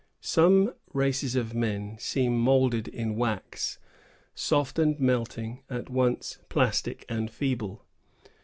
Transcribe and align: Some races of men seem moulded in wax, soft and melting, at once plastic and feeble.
Some 0.23 0.73
races 0.95 1.35
of 1.35 1.53
men 1.53 1.95
seem 1.99 2.35
moulded 2.35 2.87
in 2.87 3.15
wax, 3.17 3.77
soft 4.33 4.79
and 4.79 4.99
melting, 4.99 5.61
at 5.69 5.91
once 5.91 6.39
plastic 6.49 7.05
and 7.07 7.29
feeble. 7.29 7.85